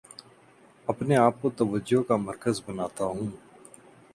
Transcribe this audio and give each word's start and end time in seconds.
اپنے 0.87 1.15
آپ 1.17 1.41
کو 1.41 1.49
توجہ 1.57 2.01
کا 2.01 2.15
مرکز 2.17 2.61
بناتا 2.67 3.05
ہوں 3.05 3.29